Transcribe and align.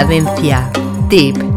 Cadencia 0.00 0.70
Deep. 1.10 1.49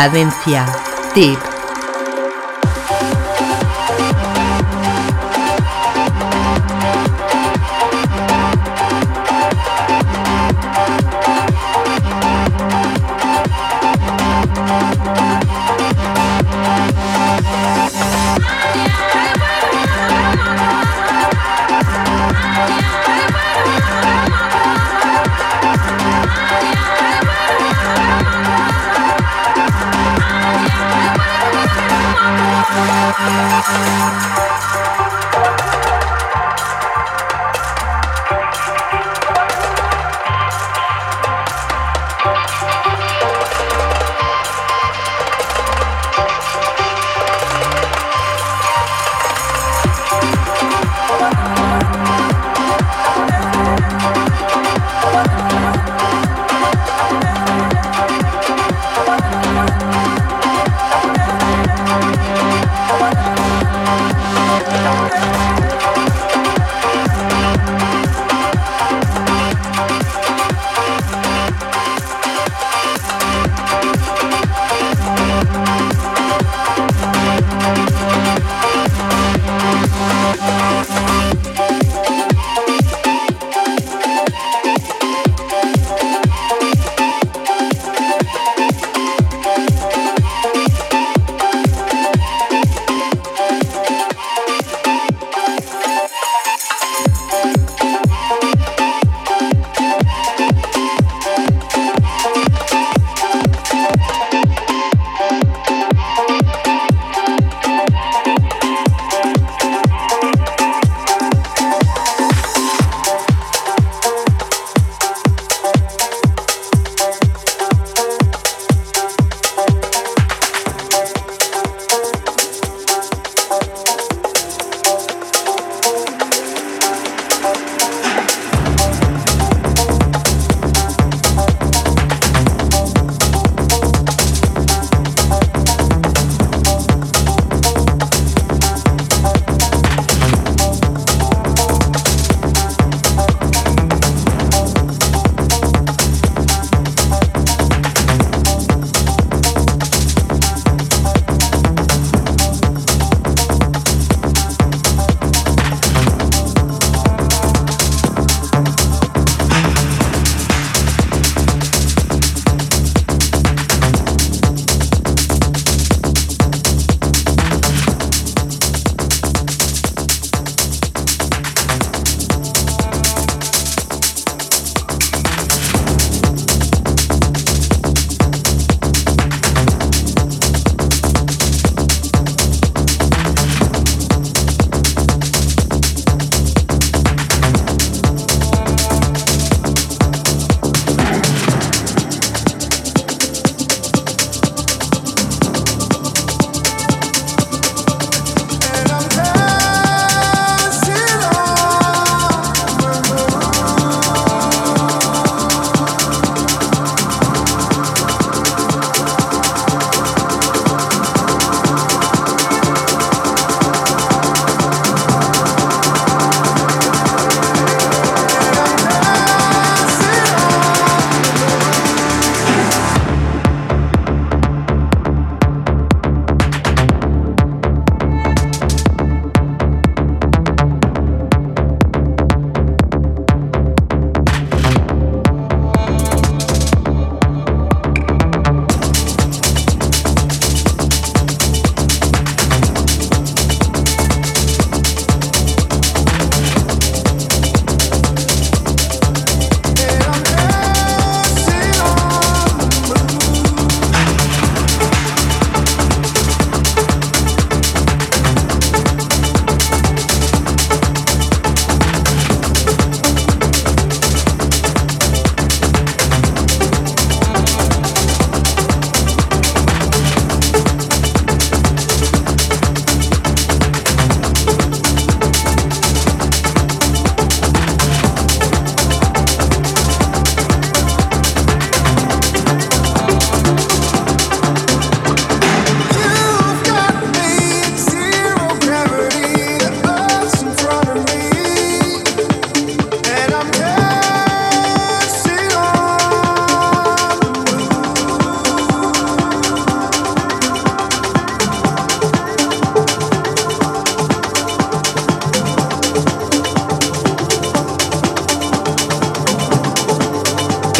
Cadencia. 0.00 0.64
Tip. 1.12 1.49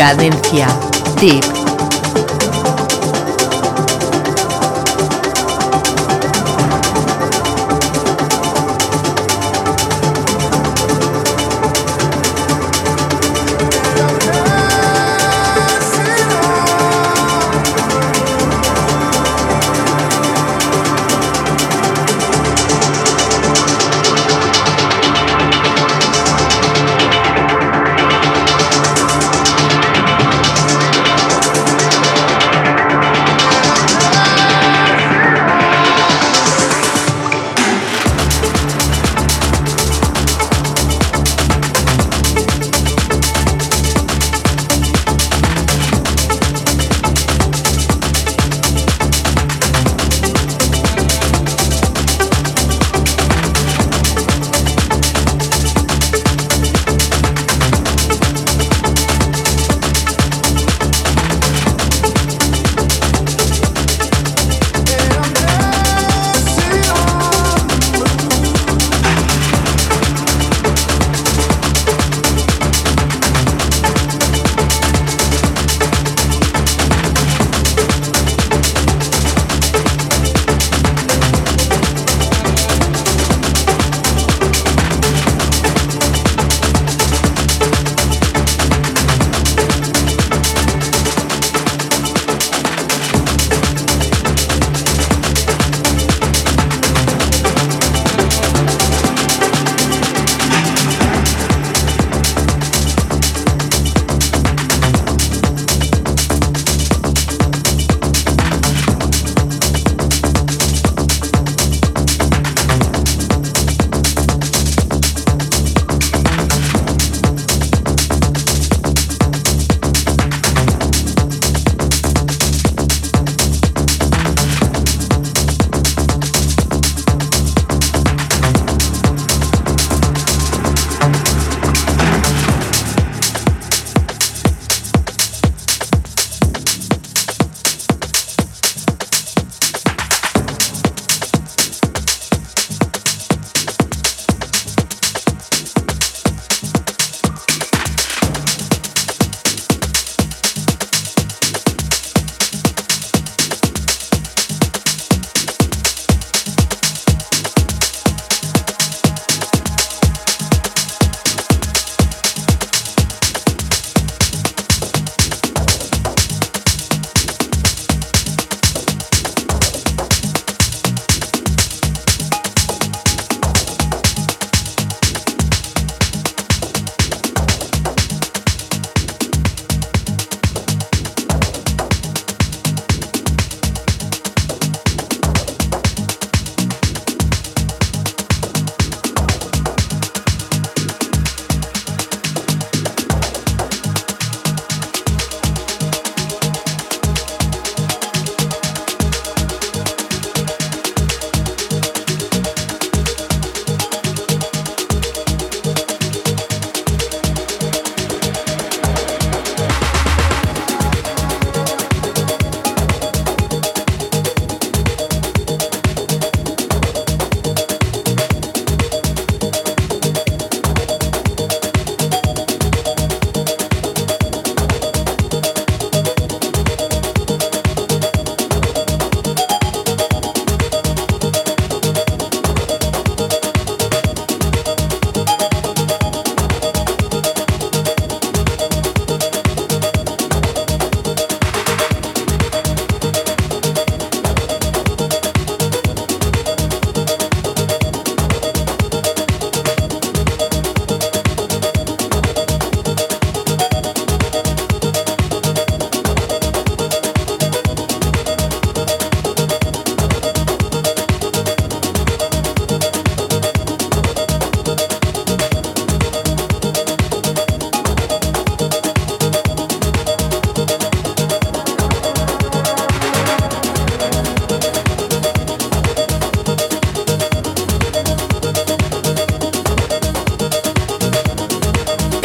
Cadencia. 0.00 0.66
Tip. 1.18 1.59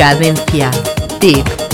Cadencia. 0.05 0.69
Tip. 1.19 1.64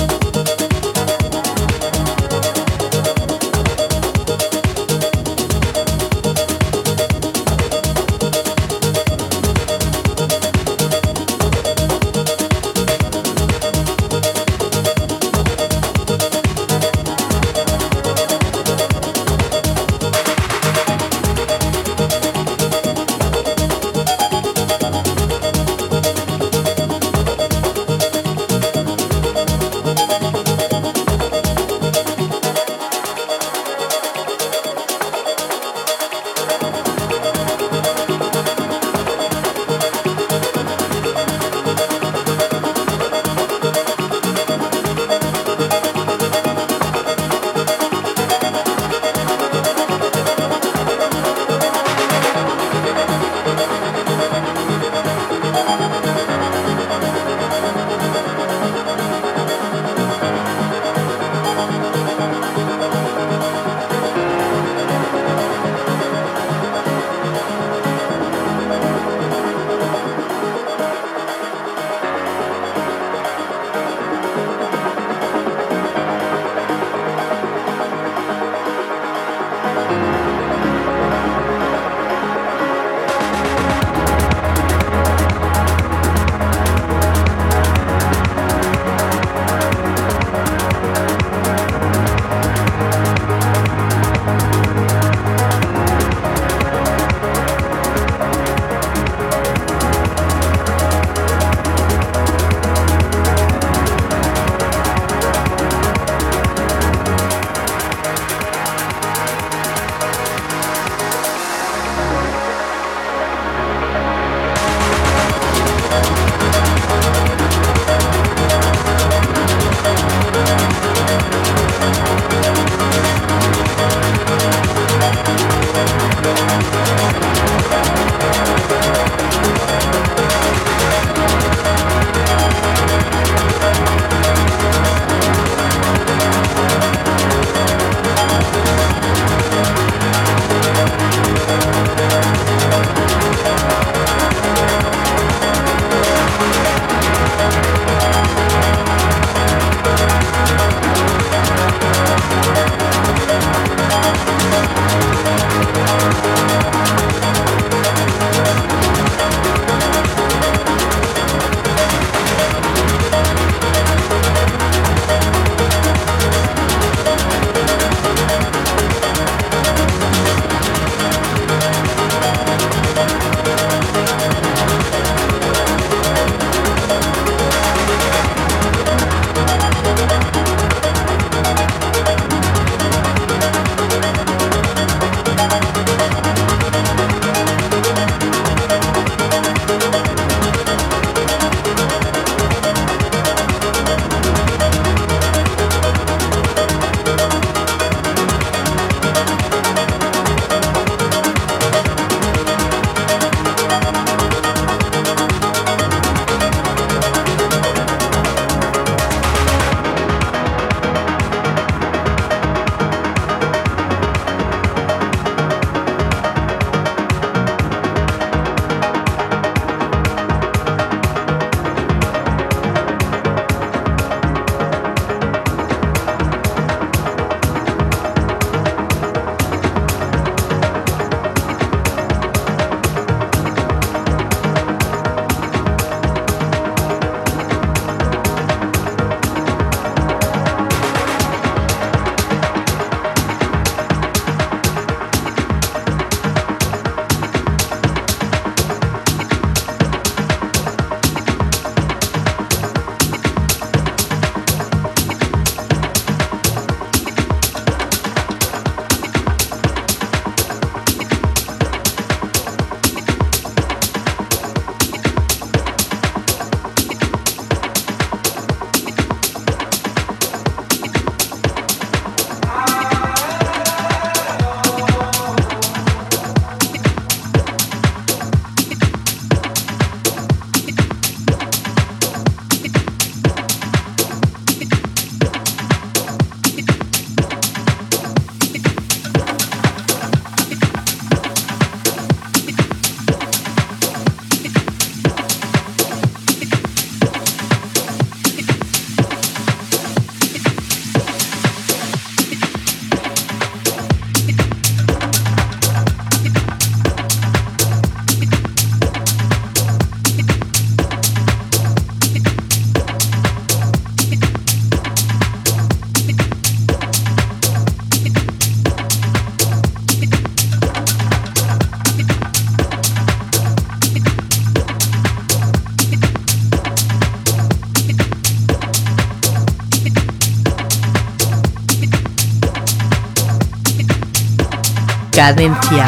Cadencia. 335.22 335.86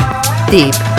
Tip. 0.51 0.92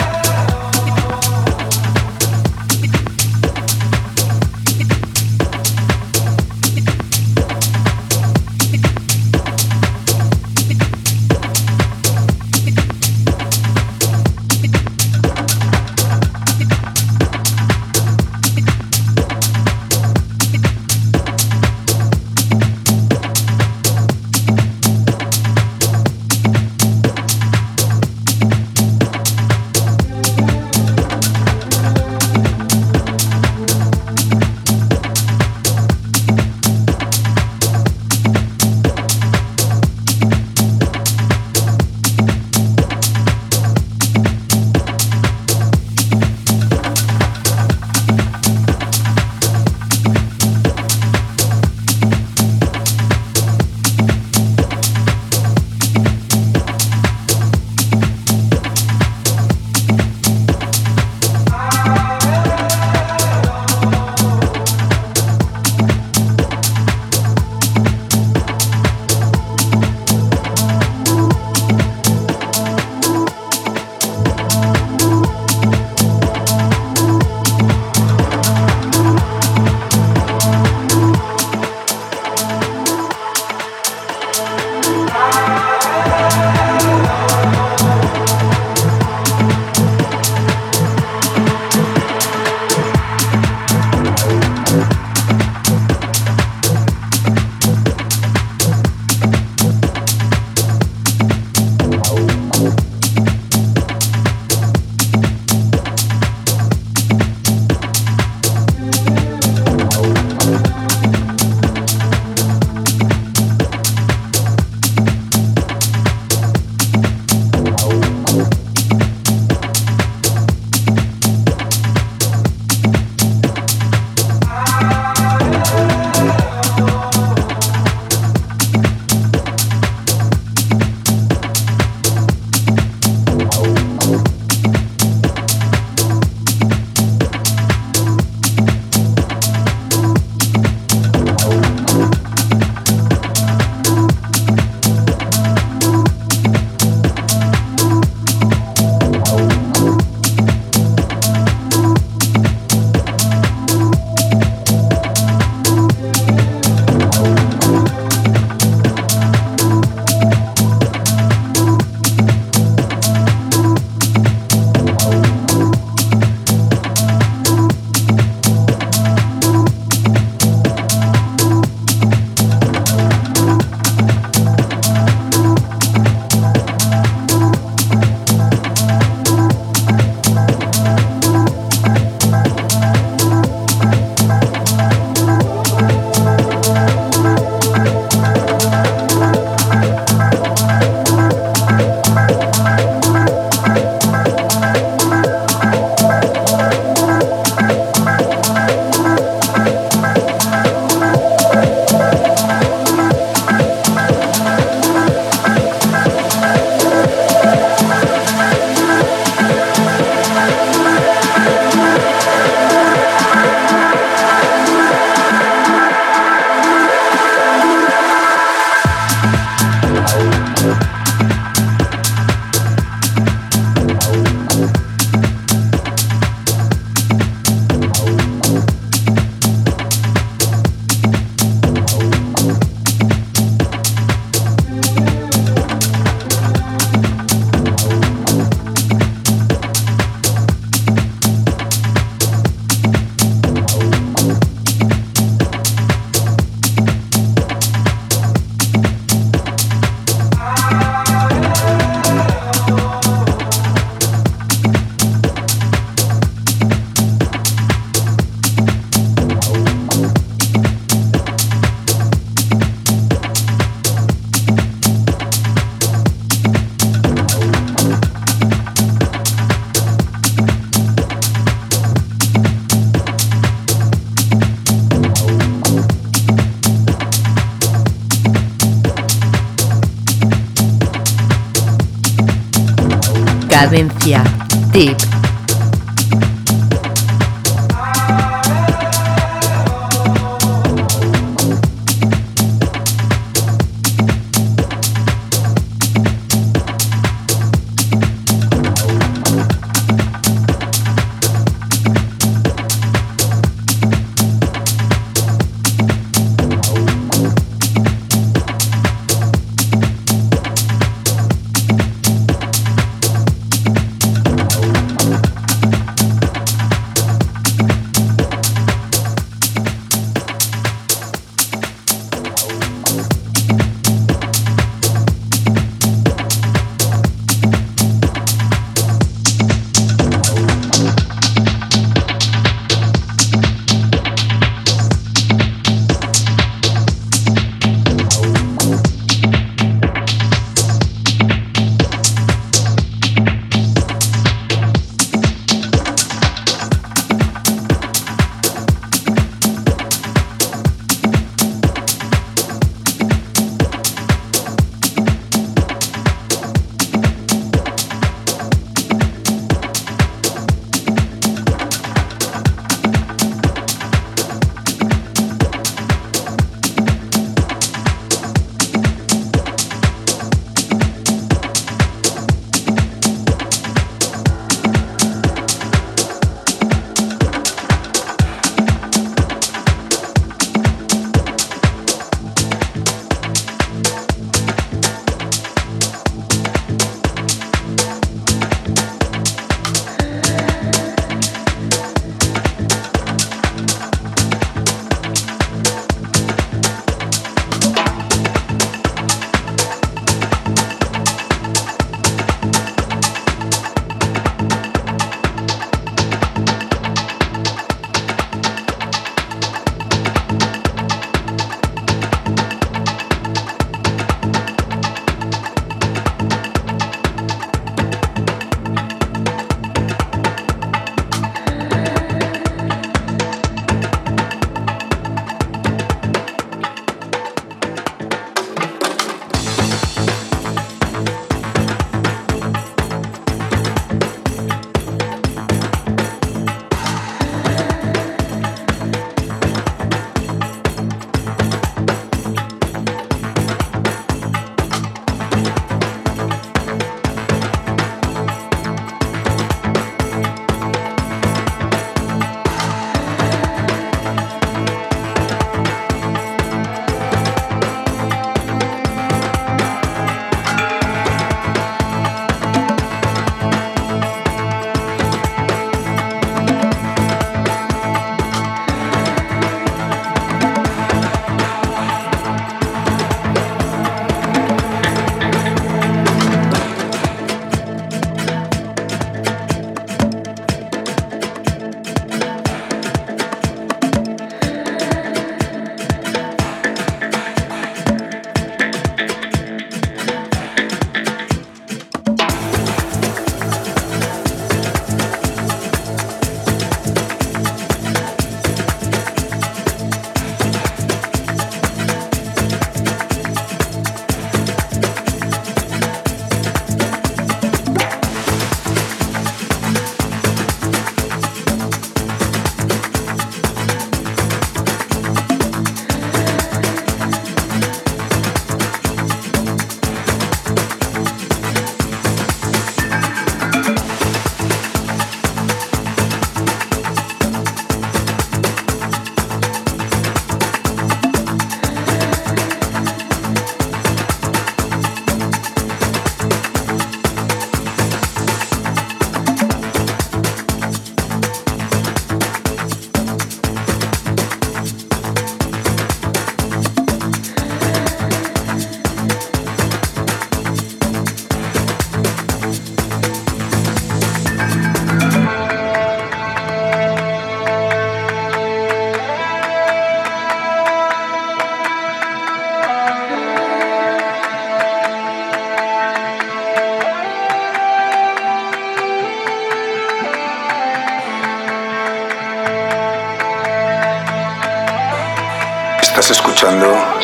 Cadencia. 284.05 284.23
Deep. 284.71 285.14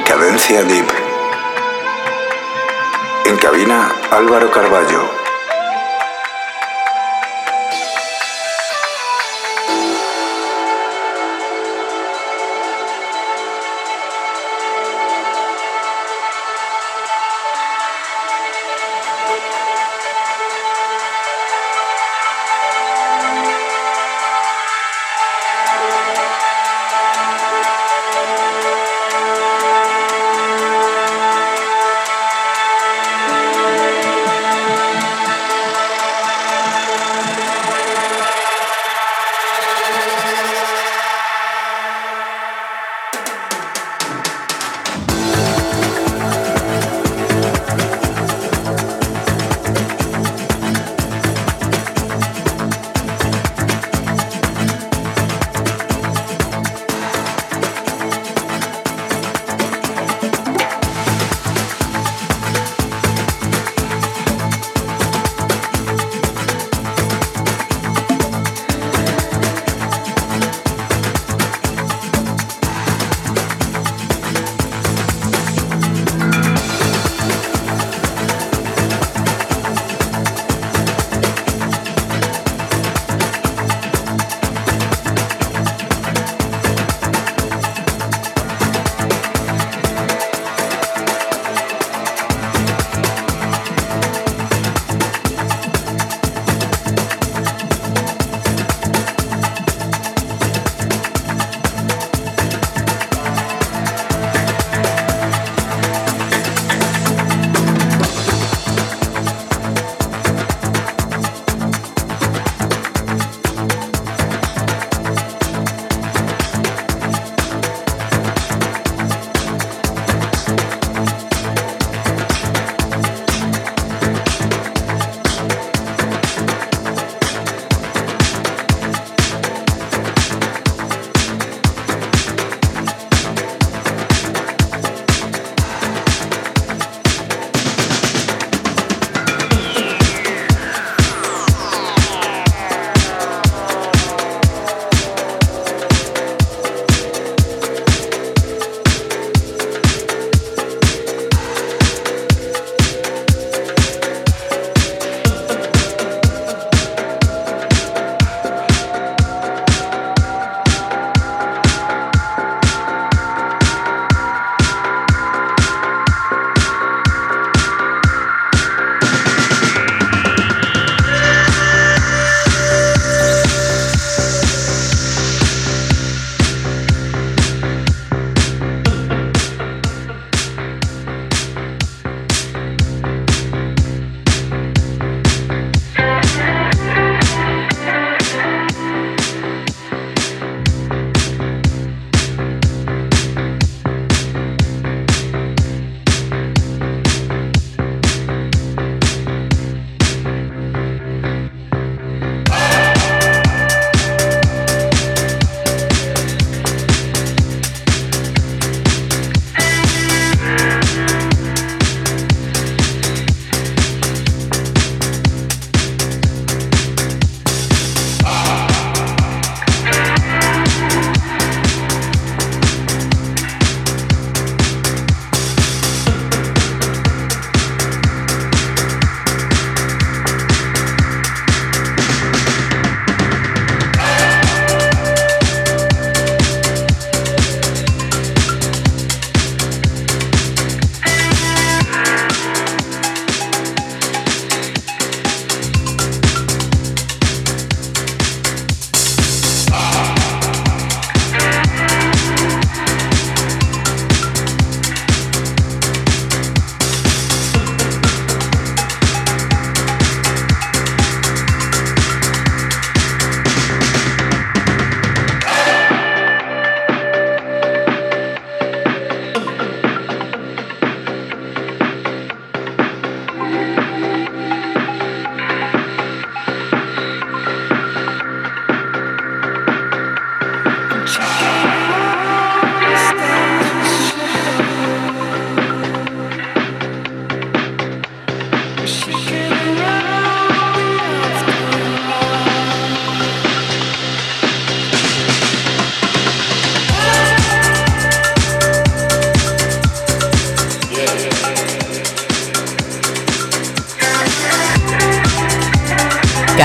Cadencia 0.05 0.61
Deep. 0.61 0.85
En 3.25 3.37
cabina 3.37 3.91
Álvaro 4.11 4.51
Carballo. 4.51 5.10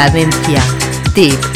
Cadencia. 0.06 0.62
Tip. 1.14 1.55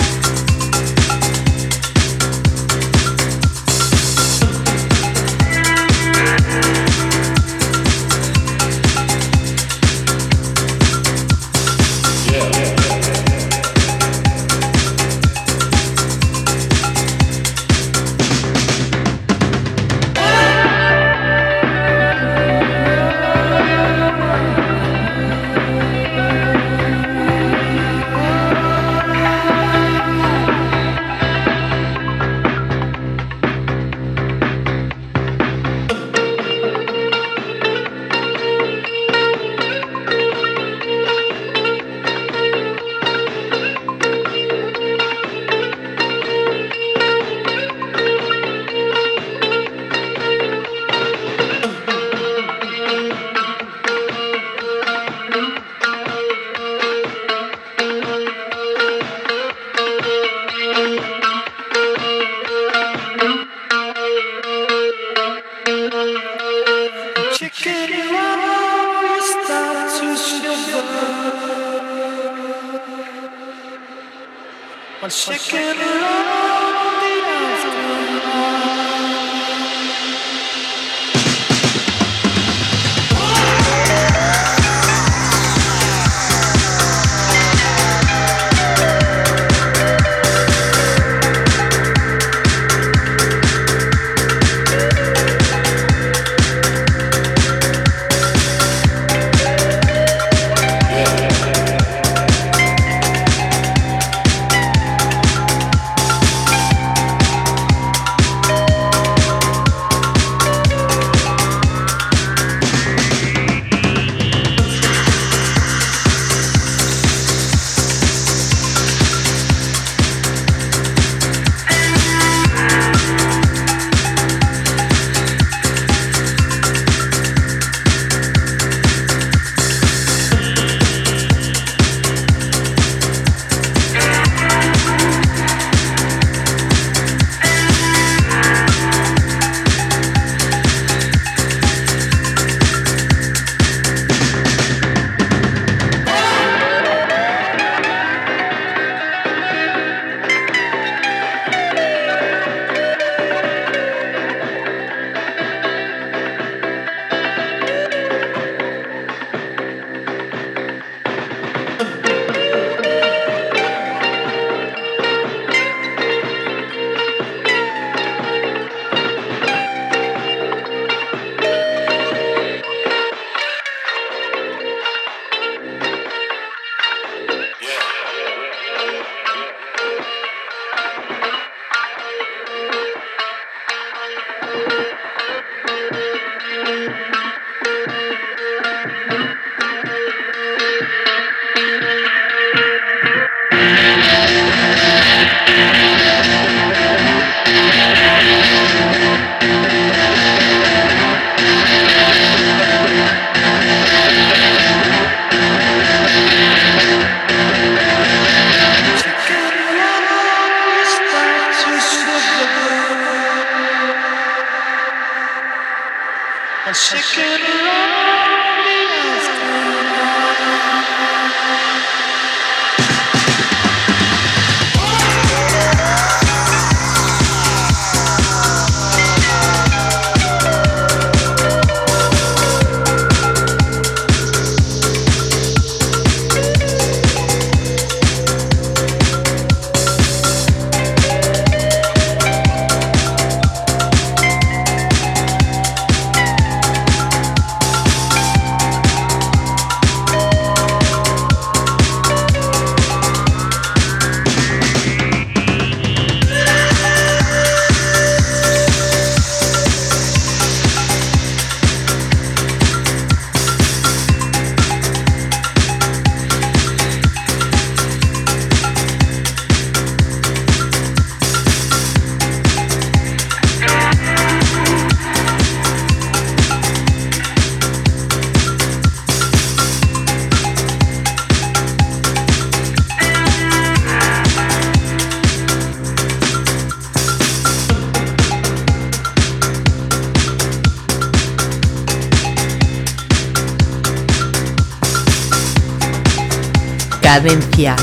Cadencia. 297.10 297.74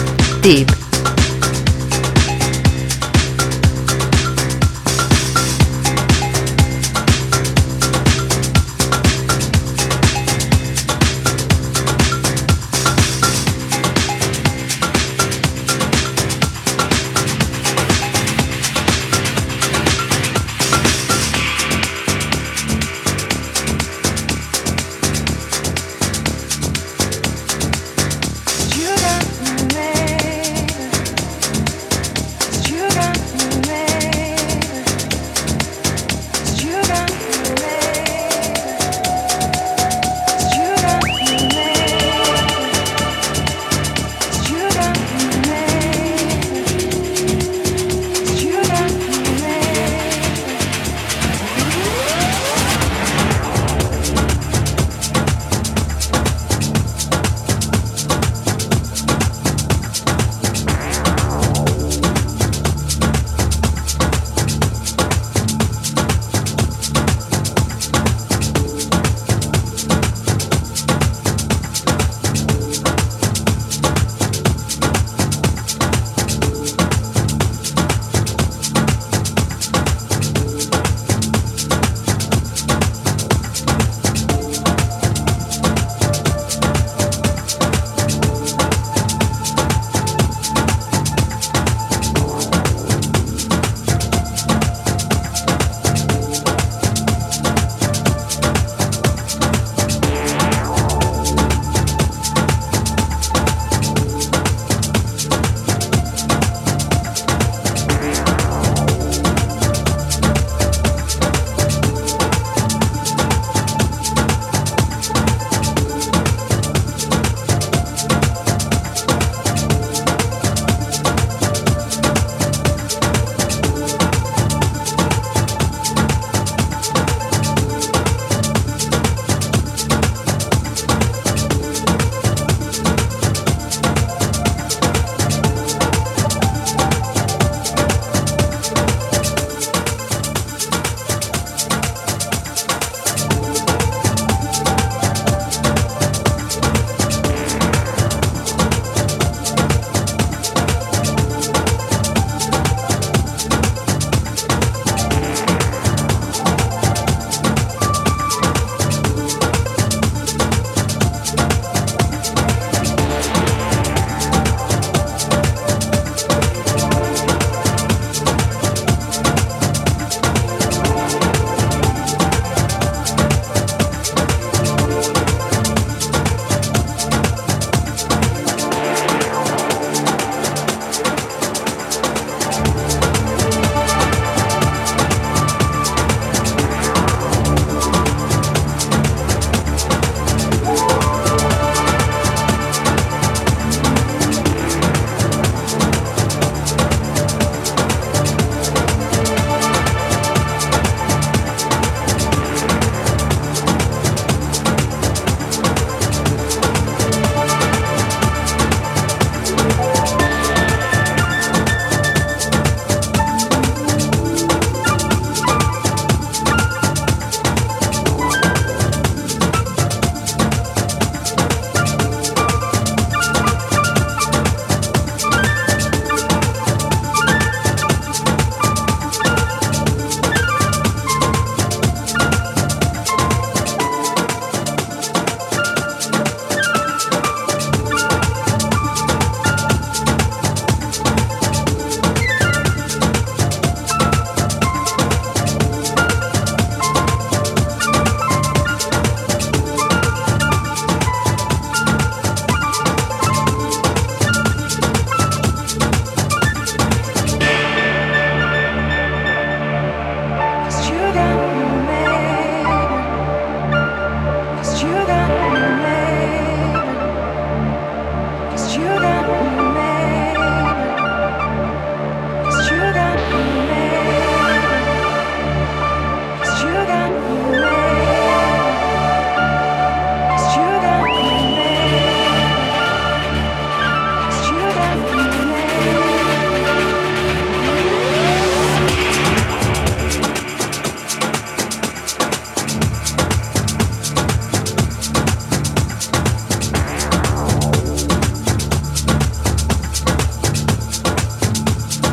Deep. 0.41 0.76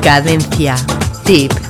Cadencia. 0.04 0.74
Tip. 1.24 1.63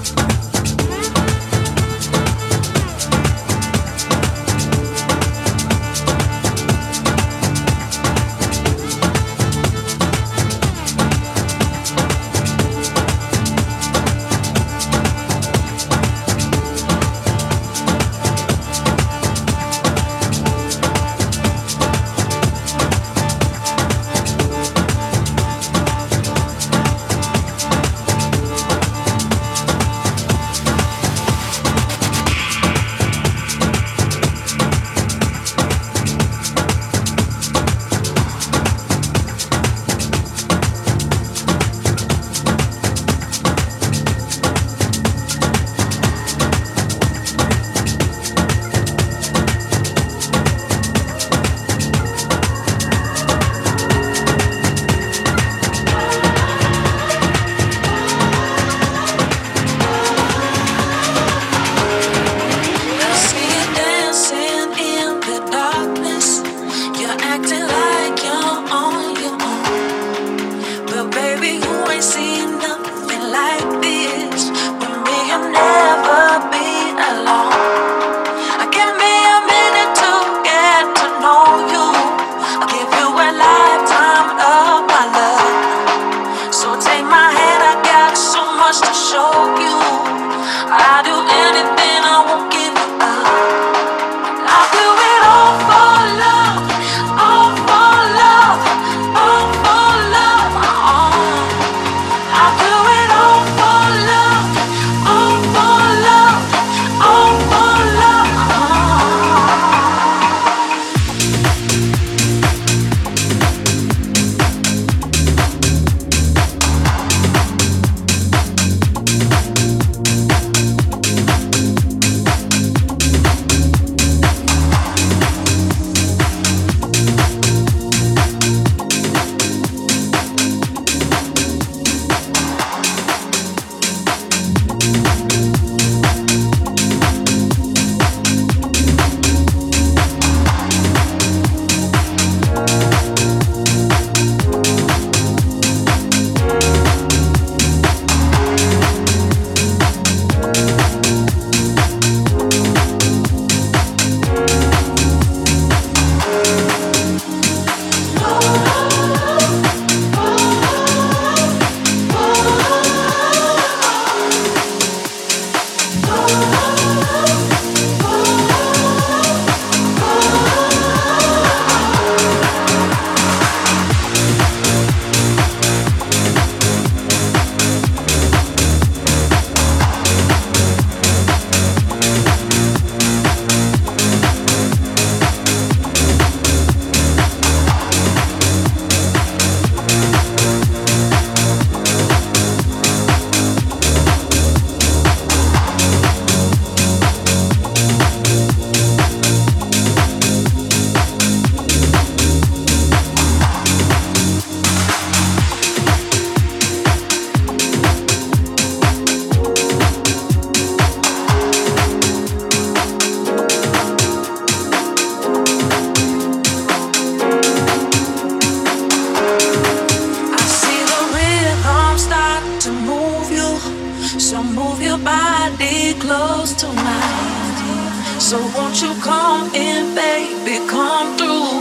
tonight. 226.64 228.20
So 228.20 228.38
won't 228.54 228.76
you 228.82 228.92
come 229.02 229.54
in, 229.54 229.94
baby, 229.94 230.56
come 230.68 231.16
through. 231.18 231.52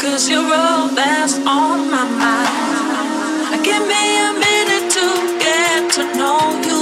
Cause 0.00 0.28
you're 0.30 0.54
all 0.62 0.88
that's 0.88 1.34
on 1.58 1.90
my 1.94 2.04
mind. 2.24 3.64
Give 3.64 3.84
me 3.92 4.04
a 4.28 4.32
minute 4.46 4.86
to 4.96 5.06
get 5.44 5.80
to 5.96 6.02
know 6.18 6.40
you. 6.68 6.80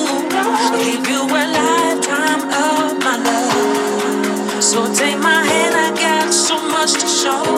Give 0.85 1.05
you 1.13 1.23
a 1.43 1.45
lifetime 1.59 2.43
of 2.67 2.87
my 3.07 3.17
love. 3.27 4.63
So 4.63 4.79
take 5.01 5.19
my 5.19 5.41
hand, 5.51 5.75
I 5.87 5.89
got 6.05 6.33
so 6.33 6.57
much 6.75 6.93
to 7.03 7.07
show. 7.07 7.58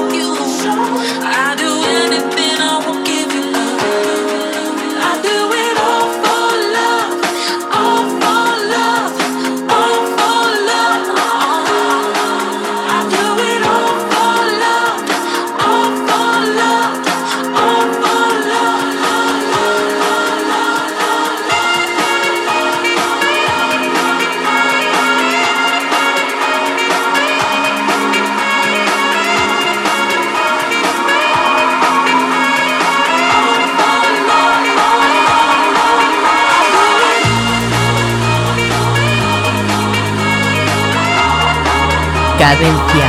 Cadencia. 42.41 43.05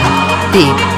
Tip. 0.52 0.91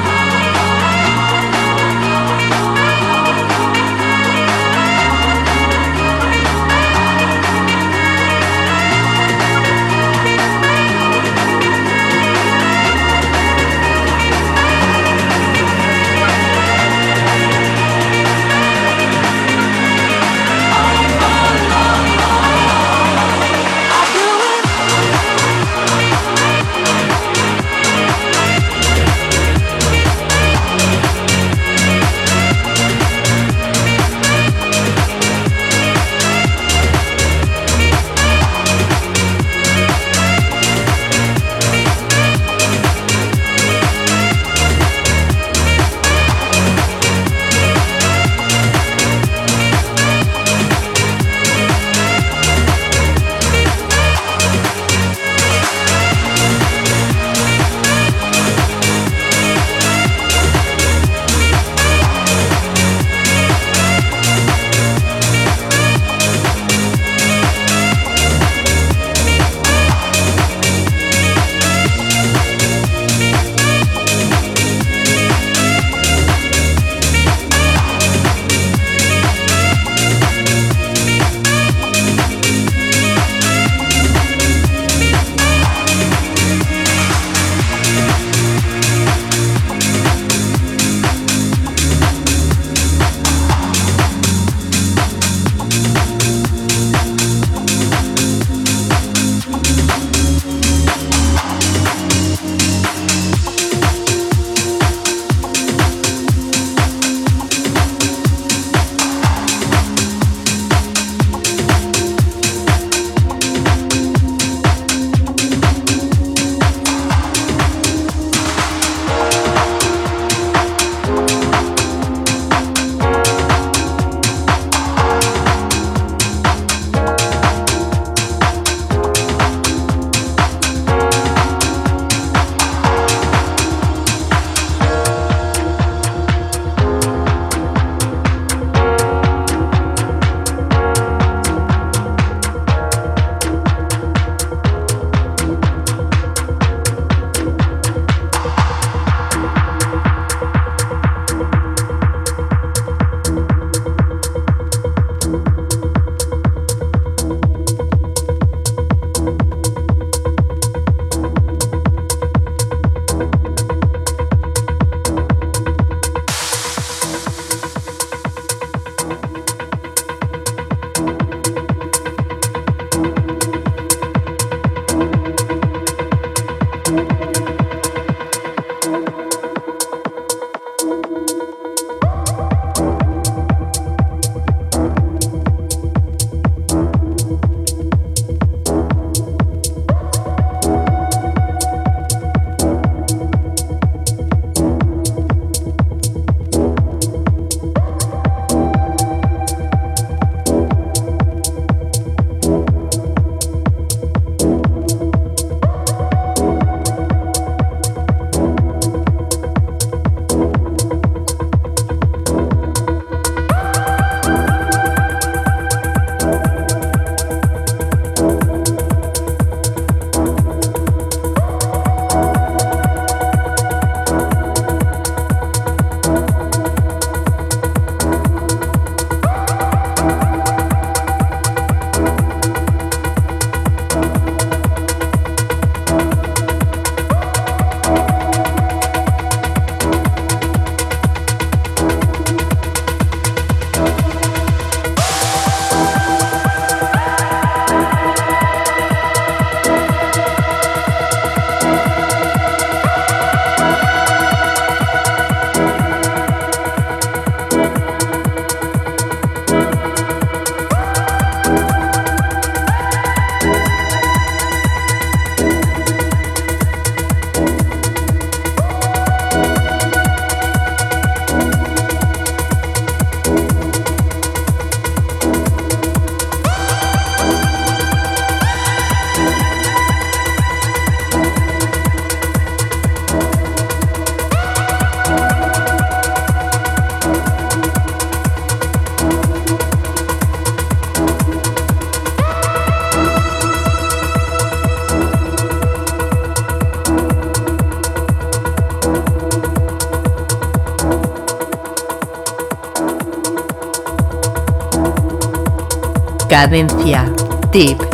Cadencia. 306.44 307.06
Tip. 307.52 307.93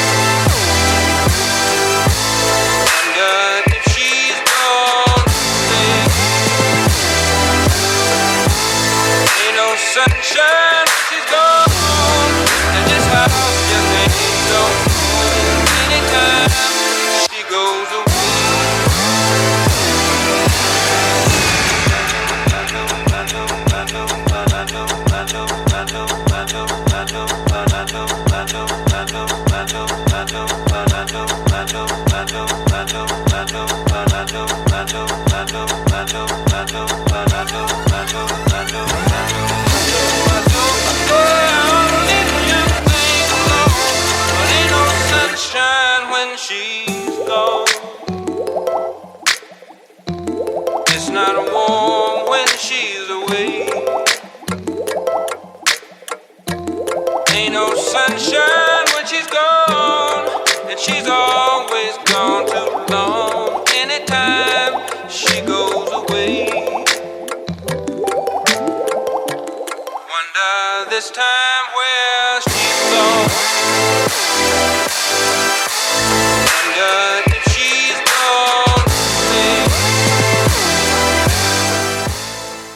sunshine, 9.91 10.87
she's 11.09 11.25
gone. 11.29 11.67
And 12.79 12.87
this 12.87 13.05
house 13.07 13.71
your 13.71 13.83
name 13.91 14.11
don't 14.47 14.90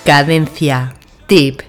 Cadencia. 0.05 0.93
Tip. 1.25 1.64